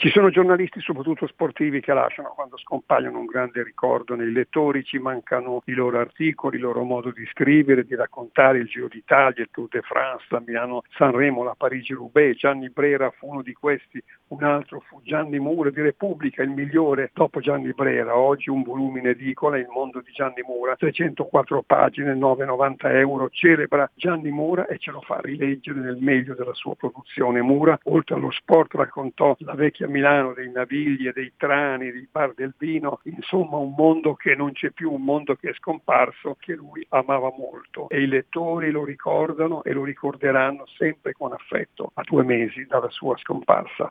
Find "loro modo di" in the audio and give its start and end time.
6.62-7.26